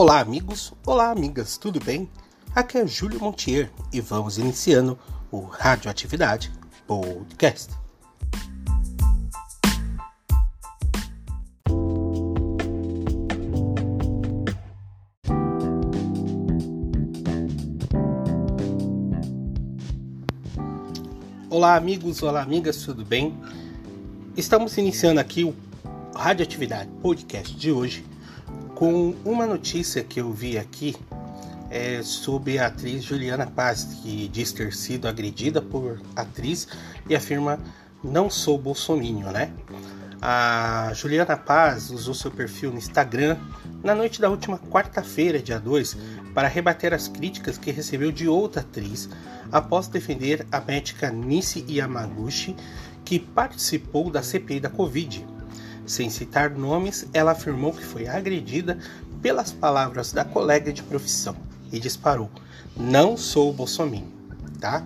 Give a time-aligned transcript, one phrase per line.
[0.00, 2.08] Olá, amigos, olá, amigas, tudo bem?
[2.54, 4.96] Aqui é Júlio Montier e vamos iniciando
[5.28, 6.52] o Radioatividade
[6.86, 7.72] Podcast.
[21.50, 23.36] Olá, amigos, olá, amigas, tudo bem?
[24.36, 25.56] Estamos iniciando aqui o
[26.14, 28.04] Radioatividade Podcast de hoje
[28.78, 30.94] com uma notícia que eu vi aqui
[31.68, 36.68] é, sobre a atriz Juliana Paz, que diz ter sido agredida por atriz
[37.10, 37.58] e afirma
[38.04, 39.50] não sou bolsominion, né?
[40.22, 43.36] A Juliana Paz usou seu perfil no Instagram
[43.82, 45.96] na noite da última quarta-feira, dia 2,
[46.32, 49.08] para rebater as críticas que recebeu de outra atriz
[49.50, 52.54] após defender a médica Nishi Yamaguchi,
[53.04, 55.26] que participou da CPI da Covid.
[55.88, 58.76] Sem citar nomes, ela afirmou que foi agredida
[59.22, 61.34] pelas palavras da colega de profissão
[61.72, 62.30] e disparou:
[62.76, 64.04] Não sou Bolsonaro,
[64.60, 64.84] tá?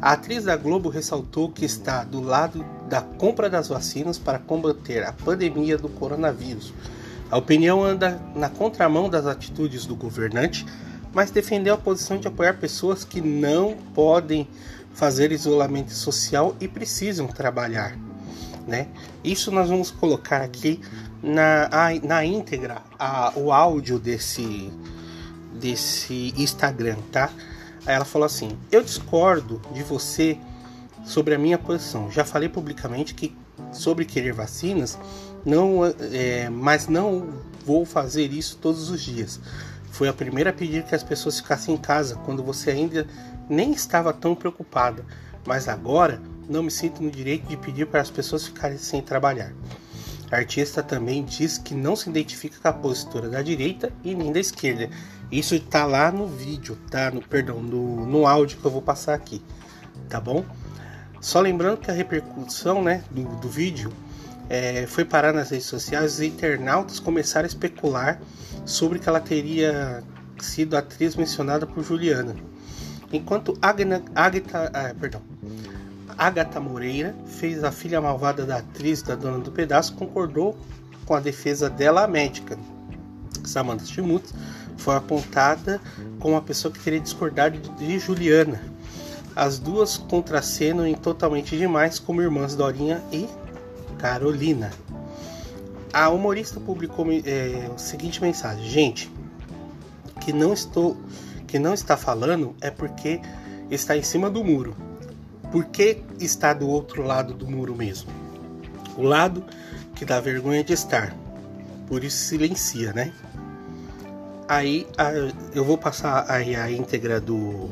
[0.00, 5.04] A atriz da Globo ressaltou que está do lado da compra das vacinas para combater
[5.04, 6.74] a pandemia do coronavírus.
[7.30, 10.66] A opinião anda na contramão das atitudes do governante,
[11.14, 14.48] mas defendeu a posição de apoiar pessoas que não podem
[14.92, 17.96] fazer isolamento social e precisam trabalhar
[18.66, 18.88] né?
[19.22, 20.80] Isso nós vamos colocar aqui
[21.22, 21.68] na,
[22.02, 24.70] na íntegra a, o áudio desse,
[25.54, 27.30] desse Instagram, tá?
[27.86, 30.38] Ela falou assim: Eu discordo de você
[31.04, 32.10] sobre a minha posição.
[32.10, 33.36] Já falei publicamente que
[33.72, 34.98] sobre querer vacinas,
[35.44, 37.28] não, é, mas não
[37.64, 39.40] vou fazer isso todos os dias.
[39.90, 43.06] Foi a primeira a pedir que as pessoas ficassem em casa quando você ainda
[43.48, 45.04] nem estava tão preocupada.
[45.46, 49.52] Mas agora não me sinto no direito de pedir para as pessoas ficarem sem trabalhar.
[50.30, 54.32] A artista também diz que não se identifica com a postura da direita e nem
[54.32, 54.88] da esquerda.
[55.30, 57.10] Isso está lá no vídeo, tá?
[57.10, 59.42] No, perdão, no, no áudio que eu vou passar aqui,
[60.08, 60.44] tá bom?
[61.20, 63.92] Só lembrando que a repercussão né, do, do vídeo
[64.48, 68.20] é, foi parar nas redes sociais e internautas começaram a especular
[68.64, 70.02] sobre que ela teria
[70.38, 72.34] sido a atriz mencionada por Juliana.
[73.12, 75.22] Enquanto Agna, Agatha, ah, perdão,
[76.16, 80.56] Agatha Moreira fez a filha malvada da atriz da dona do pedaço concordou
[81.04, 82.58] com a defesa dela, a médica.
[83.44, 84.32] Samantha Schmutz
[84.76, 85.80] foi apontada
[86.18, 88.62] como a pessoa que teria discordado de Juliana.
[89.34, 93.28] As duas contracenam em Totalmente Demais como irmãs Dorinha e
[93.98, 94.70] Carolina.
[95.92, 99.10] A humorista publicou é, a seguinte mensagem: Gente,
[100.20, 100.96] que não estou,
[101.46, 103.20] que não está falando é porque
[103.70, 104.74] está em cima do muro.
[105.52, 108.10] Por que está do outro lado do muro mesmo?
[108.96, 109.44] O lado
[109.94, 111.14] que dá vergonha de estar.
[111.86, 113.12] Por isso silencia, né?
[114.48, 115.12] Aí a,
[115.54, 117.70] eu vou passar aí a íntegra do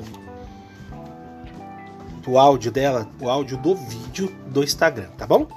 [2.22, 5.48] do áudio dela, o áudio do vídeo do Instagram, tá bom?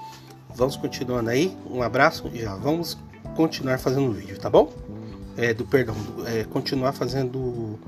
[0.56, 1.56] Vamos continuando aí.
[1.70, 2.98] Um abraço e já vamos
[3.36, 4.72] continuar fazendo o vídeo, tá bom?
[5.36, 7.80] É, do perdão, do, é, continuar fazendo o,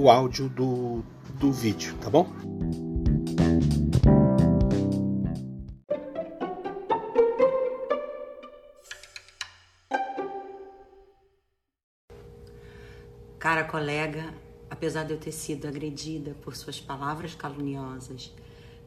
[0.00, 1.02] o áudio do,
[1.40, 2.30] do vídeo, tá bom?
[13.40, 14.32] Cara colega,
[14.70, 18.32] apesar de eu ter sido agredida por suas palavras caluniosas,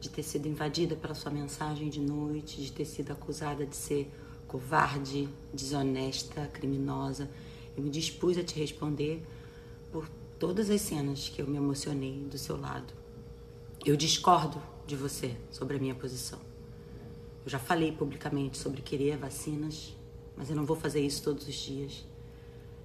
[0.00, 4.10] de ter sido invadida pela sua mensagem de noite, de ter sido acusada de ser
[4.48, 7.28] covarde, desonesta, criminosa,
[7.76, 9.22] eu me dispus a te responder
[9.92, 10.08] por
[10.42, 12.92] todas as cenas que eu me emocionei do seu lado.
[13.86, 16.40] Eu discordo de você sobre a minha posição.
[17.44, 19.96] Eu já falei publicamente sobre querer vacinas,
[20.36, 22.04] mas eu não vou fazer isso todos os dias.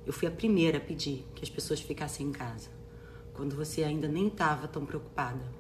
[0.06, 2.70] Eu fui a primeira a pedir que as pessoas ficassem em casa,
[3.34, 5.52] quando você ainda nem estava tão preocupada.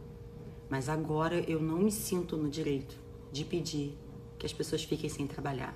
[0.69, 2.95] Mas agora eu não me sinto no direito
[3.31, 3.97] de pedir
[4.37, 5.75] que as pessoas fiquem sem trabalhar.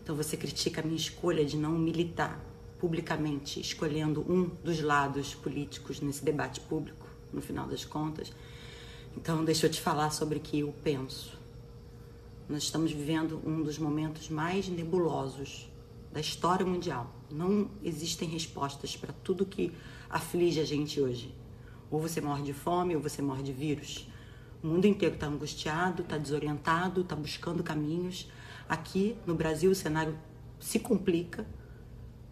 [0.00, 2.53] Então você critica a minha escolha de não militar
[2.84, 8.30] publicamente escolhendo um dos lados políticos nesse debate público, no final das contas.
[9.16, 11.32] Então, deixa eu te falar sobre o que eu penso.
[12.46, 15.66] Nós estamos vivendo um dos momentos mais nebulosos
[16.12, 17.10] da história mundial.
[17.30, 19.72] Não existem respostas para tudo que
[20.10, 21.34] aflige a gente hoje.
[21.90, 24.06] Ou você morre de fome, ou você morre de vírus.
[24.62, 28.30] O mundo inteiro está angustiado, está desorientado, está buscando caminhos.
[28.68, 30.18] Aqui no Brasil o cenário
[30.60, 31.46] se complica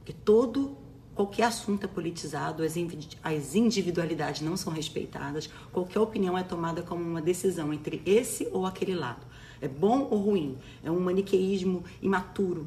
[0.03, 0.77] porque todo,
[1.15, 7.23] qualquer assunto é politizado, as individualidades não são respeitadas, qualquer opinião é tomada como uma
[7.23, 9.25] decisão entre esse ou aquele lado.
[9.61, 10.59] É bom ou ruim?
[10.83, 12.67] É um maniqueísmo imaturo.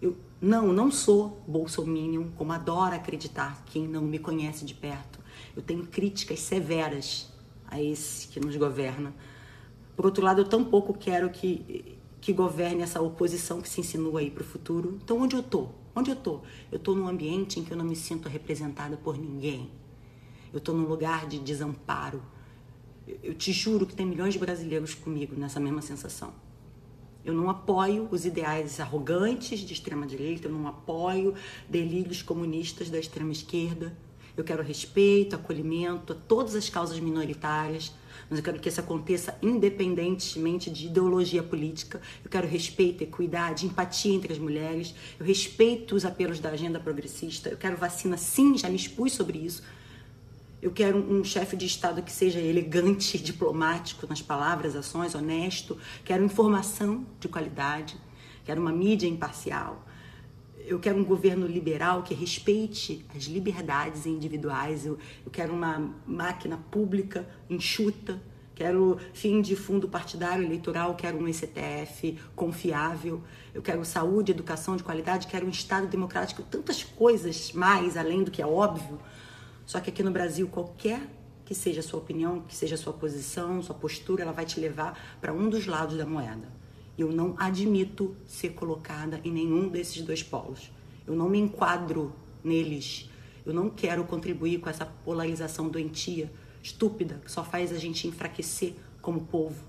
[0.00, 5.18] Eu não, não sou bolsominion, como adora acreditar quem não me conhece de perto.
[5.54, 7.30] Eu tenho críticas severas
[7.68, 9.12] a esse que nos governa.
[9.94, 14.30] Por outro lado, eu tampouco quero que, que governe essa oposição que se insinua aí
[14.30, 14.98] para o futuro.
[15.02, 15.68] Então, onde eu tô?
[15.96, 16.40] Onde eu tô?
[16.70, 19.70] Eu tô num ambiente em que eu não me sinto representada por ninguém.
[20.52, 22.22] Eu tô num lugar de desamparo.
[23.22, 26.34] Eu te juro que tem milhões de brasileiros comigo nessa mesma sensação.
[27.24, 31.34] Eu não apoio os ideais arrogantes de extrema direita, eu não apoio
[31.66, 33.96] delírios comunistas da extrema esquerda.
[34.36, 37.92] Eu quero respeito, acolhimento a todas as causas minoritárias,
[38.28, 42.02] mas eu quero que isso aconteça independentemente de ideologia política.
[42.22, 44.94] Eu quero respeito, equidade, empatia entre as mulheres.
[45.18, 47.48] Eu respeito os apelos da agenda progressista.
[47.48, 49.62] Eu quero vacina, sim, já me expus sobre isso.
[50.60, 55.78] Eu quero um chefe de Estado que seja elegante, diplomático nas palavras, ações, honesto.
[56.04, 57.96] Quero informação de qualidade.
[58.44, 59.85] Quero uma mídia imparcial.
[60.66, 64.84] Eu quero um governo liberal que respeite as liberdades individuais.
[64.84, 68.20] Eu, eu quero uma máquina pública enxuta.
[68.54, 70.94] Quero fim de fundo partidário eleitoral.
[70.96, 73.22] Quero um STF confiável.
[73.54, 75.28] Eu quero saúde, educação de qualidade.
[75.28, 76.42] Quero um Estado democrático.
[76.42, 78.98] Tantas coisas mais além do que é óbvio
[79.66, 81.00] só que aqui no Brasil, qualquer
[81.44, 84.60] que seja a sua opinião, que seja a sua posição, sua postura, ela vai te
[84.60, 86.48] levar para um dos lados da moeda.
[86.98, 90.70] Eu não admito ser colocada em nenhum desses dois polos.
[91.06, 92.12] Eu não me enquadro
[92.42, 93.10] neles.
[93.44, 96.32] Eu não quero contribuir com essa polarização doentia,
[96.62, 99.62] estúpida, que só faz a gente enfraquecer como povo.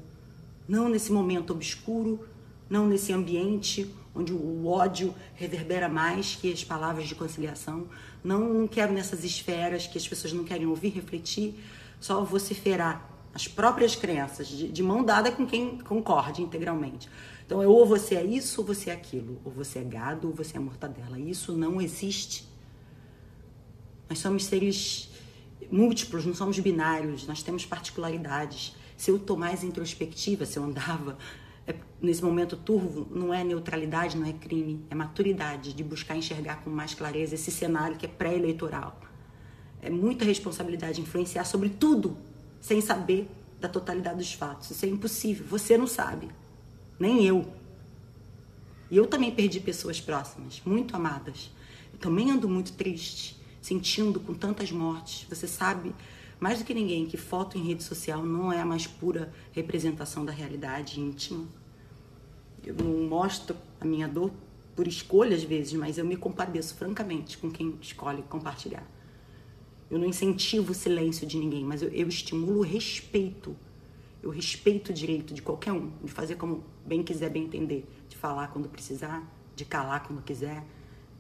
[0.68, 2.28] Não nesse momento obscuro,
[2.70, 7.88] não nesse ambiente onde o ódio reverbera mais que as palavras de conciliação.
[8.24, 11.54] Não, não quero nessas esferas que as pessoas não querem ouvir, refletir,
[12.00, 17.08] só vociferar as próprias crenças, de, de mão dada com quem concorde integralmente.
[17.46, 20.34] Então, é ou você é isso ou você é aquilo, ou você é gado ou
[20.34, 21.20] você é mortadela.
[21.20, 22.48] Isso não existe.
[24.10, 25.12] Nós somos seres
[25.72, 28.76] múltiplos, não somos binários, nós temos particularidades.
[28.98, 31.16] Se eu estou mais introspectiva, se eu andava
[31.68, 36.64] é, nesse momento turvo, não é neutralidade, não é crime, é maturidade de buscar enxergar
[36.64, 39.00] com mais clareza esse cenário que é pré-eleitoral.
[39.80, 42.18] É muita responsabilidade influenciar sobre tudo
[42.60, 44.72] sem saber da totalidade dos fatos.
[44.72, 45.46] Isso é impossível.
[45.48, 46.30] Você não sabe,
[47.00, 47.52] nem eu.
[48.90, 51.52] E eu também perdi pessoas próximas, muito amadas.
[51.92, 55.28] Eu também ando muito triste, sentindo com tantas mortes.
[55.30, 55.94] Você sabe
[56.40, 60.24] mais do que ninguém que foto em rede social não é a mais pura representação
[60.24, 61.46] da realidade íntima.
[62.64, 64.32] Eu não mostro a minha dor
[64.76, 68.86] por escolha às vezes, mas eu me compadeço francamente com quem escolhe compartilhar.
[69.90, 73.56] Eu não incentivo o silêncio de ninguém, mas eu, eu estimulo o respeito.
[74.22, 78.18] Eu respeito o direito de qualquer um, de fazer como bem quiser, bem entender, de
[78.18, 79.26] falar quando precisar,
[79.56, 80.64] de calar quando quiser,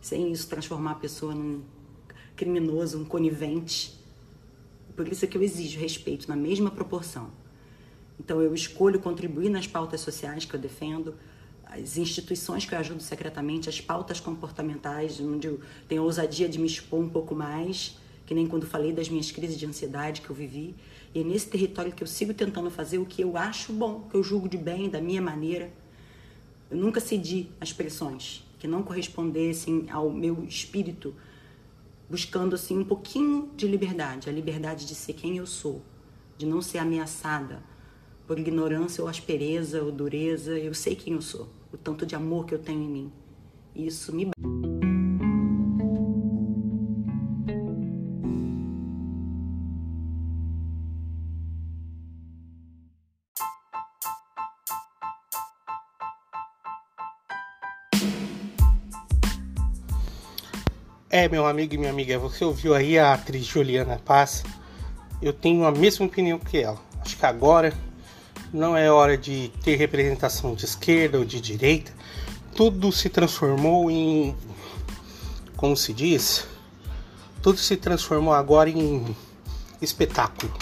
[0.01, 1.61] sem isso transformar a pessoa num
[2.35, 3.97] criminoso, um conivente
[4.97, 7.29] por isso é que eu exijo respeito na mesma proporção.
[8.19, 11.13] Então eu escolho contribuir nas pautas sociais que eu defendo,
[11.63, 16.57] as instituições que eu ajudo secretamente, as pautas comportamentais, onde eu tenho a ousadia de
[16.57, 17.95] me expor um pouco mais,
[18.27, 20.75] que nem quando falei das minhas crises de ansiedade que eu vivi.
[21.15, 24.15] E é nesse território que eu sigo tentando fazer o que eu acho bom, que
[24.15, 25.71] eu julgo de bem, da minha maneira.
[26.69, 31.15] Eu nunca cedi às pressões que não correspondessem ao meu espírito
[32.09, 35.81] buscando assim um pouquinho de liberdade, a liberdade de ser quem eu sou,
[36.37, 37.63] de não ser ameaçada
[38.25, 40.57] por ignorância ou aspereza ou dureza.
[40.59, 43.11] Eu sei quem eu sou, o tanto de amor que eu tenho em mim.
[43.73, 44.29] Isso me
[61.19, 64.43] É, meu amigo e minha amiga, você ouviu aí a atriz Juliana Paz?
[65.19, 66.77] Eu tenho a mesma opinião que ela.
[66.99, 67.73] Acho que agora
[68.53, 71.91] não é hora de ter representação de esquerda ou de direita.
[72.55, 74.35] Tudo se transformou em.
[75.55, 76.47] Como se diz?
[77.41, 79.03] Tudo se transformou agora em
[79.81, 80.53] espetáculo.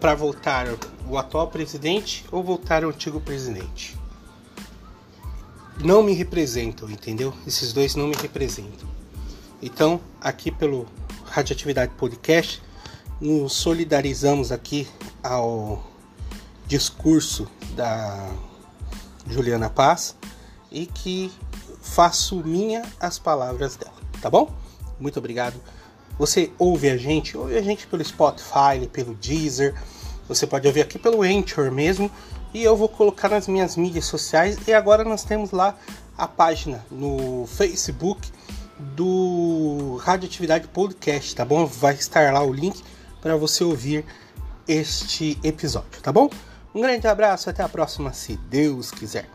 [0.00, 0.68] Para voltar
[1.06, 3.94] o atual presidente ou voltar o antigo presidente.
[5.84, 7.34] Não me representam, entendeu?
[7.46, 9.01] Esses dois não me representam.
[9.62, 10.88] Então, aqui pelo
[11.24, 12.60] Radioatividade Podcast,
[13.20, 14.88] nos solidarizamos aqui
[15.22, 15.86] ao
[16.66, 18.28] discurso da
[19.24, 20.16] Juliana Paz
[20.68, 21.30] e que
[21.80, 24.52] faço minha as palavras dela, tá bom?
[24.98, 25.54] Muito obrigado.
[26.18, 29.80] Você ouve a gente, ouve a gente pelo Spotify, pelo Deezer,
[30.26, 32.10] você pode ouvir aqui pelo Anchor mesmo,
[32.52, 34.58] e eu vou colocar nas minhas mídias sociais.
[34.66, 35.78] E agora nós temos lá
[36.18, 38.28] a página no Facebook
[38.94, 41.64] do Radioatividade Podcast, tá bom?
[41.66, 42.82] Vai estar lá o link
[43.20, 44.04] para você ouvir
[44.66, 46.28] este episódio, tá bom?
[46.74, 49.28] Um grande abraço, até a próxima, se Deus quiser.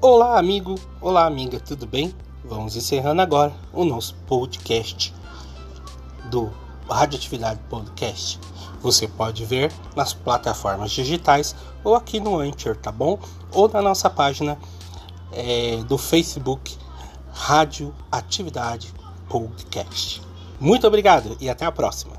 [0.00, 2.14] Olá, amigo, olá, amiga, tudo bem?
[2.44, 5.14] Vamos encerrando agora o nosso podcast
[6.26, 6.52] do
[6.86, 8.38] Radioatividade Podcast.
[8.82, 13.18] Você pode ver nas plataformas digitais ou aqui no Anchor, tá bom?
[13.50, 14.58] Ou na nossa página
[15.32, 16.76] é, do Facebook
[17.32, 18.92] Rádio Atividade
[19.26, 20.20] Podcast.
[20.60, 22.12] Muito obrigado e até a próxima.